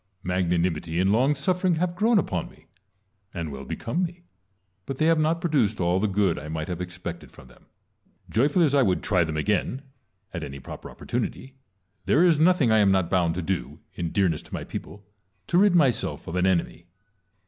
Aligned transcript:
Mag 0.23 0.49
nanimity 0.49 0.99
and 0.99 1.11
long 1.11 1.35
suffering 1.35 1.75
have 1.75 1.95
grown 1.95 2.17
upon 2.17 2.49
me, 2.49 2.65
and 3.35 3.51
well 3.51 3.63
become 3.63 4.01
me; 4.01 4.23
but 4.87 4.97
they 4.97 5.05
have 5.05 5.19
not 5.19 5.39
produced 5.39 5.79
all 5.79 5.99
the 5.99 6.07
good 6.07 6.39
I 6.39 6.47
might 6.47 6.69
have 6.69 6.81
expected 6.81 7.31
from 7.31 7.49
them. 7.49 7.67
Joyfully 8.27 8.65
as 8.65 8.73
I. 8.73 8.81
would 8.81 9.03
try 9.03 9.23
them 9.23 9.37
again, 9.37 9.83
at 10.33 10.43
any 10.43 10.59
proper 10.59 10.89
opportunity, 10.89 11.53
there 12.07 12.25
is 12.25 12.39
nothing 12.39 12.71
I 12.71 12.79
am 12.79 12.89
not 12.91 13.11
bound 13.11 13.35
to 13.35 13.43
do, 13.43 13.79
in 13.93 14.09
dearness 14.11 14.41
to 14.41 14.53
my 14.55 14.63
people, 14.63 15.05
to 15.45 15.59
rid 15.59 15.75
myself 15.75 16.25
of 16.27 16.35
an 16.35 16.47
enemy. 16.47 16.87